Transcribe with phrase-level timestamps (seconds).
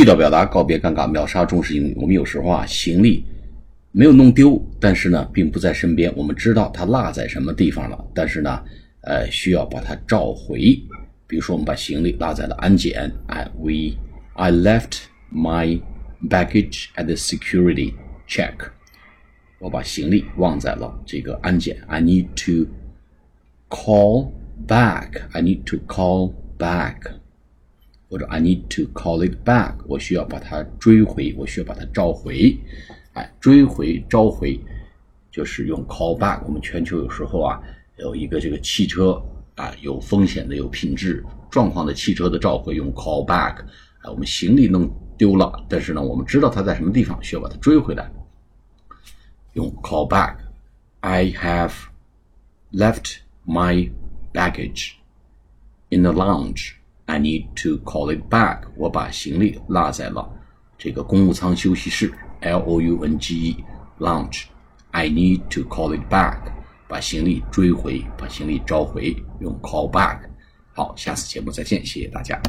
[0.00, 1.94] 地道表达，告别尴尬，秒杀中式英语。
[1.94, 3.22] 我们有时候啊，行李
[3.92, 6.10] 没有弄丢，但是呢，并不在身边。
[6.16, 8.62] 我们知道它落在什么地方了，但是呢，
[9.02, 10.58] 呃，需要把它召回。
[11.26, 13.94] 比如说，我们把行李落在了安检，哎，we
[14.32, 15.00] I left
[15.30, 15.78] my
[16.26, 17.92] baggage at the security
[18.26, 18.54] check。
[19.58, 21.76] 我把行李忘在了这个安检。
[21.88, 22.70] I need to
[23.68, 24.30] call
[24.66, 25.20] back.
[25.32, 27.19] I need to call back.
[28.10, 32.58] 或者 I need to call it back，我需要把它追回，我需要把它召回，
[33.12, 34.60] 哎，追回召回
[35.30, 36.42] 就是用 call back。
[36.44, 37.62] 我们全球有时候啊
[37.98, 39.22] 有一个这个汽车
[39.54, 43.58] 啊有风险的、有品质状况的汽车的召回用 call back。
[44.02, 48.10] 啊，我们行李弄丢了，但是呢我们知道它在什么地方，需要把它追回来，
[49.52, 50.36] 用 call back。
[51.00, 51.72] I have
[52.72, 53.90] left my
[54.32, 54.94] baggage
[55.90, 56.79] in the lounge.
[57.10, 58.60] I need to call it back。
[58.76, 60.30] 我把行李落在了
[60.78, 63.64] 这个公务舱休息室，L O U N G E
[63.98, 64.44] lounge。
[64.92, 66.38] I need to call it back。
[66.86, 70.20] 把行李追回，把行李召回，用 call back。
[70.72, 72.40] 好，下次节目再见，谢谢大家。